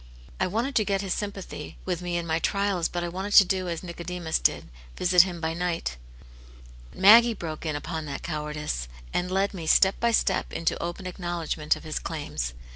[0.39, 3.45] I wanted to get His sympathy with me in my trials, but I wanted to
[3.45, 5.97] do as Nicodemus did, visit Him by night
[6.89, 11.05] But Maggie broke in upon that cowardice, and led me, step by step, into open
[11.05, 12.55] acknowledgment of His claims.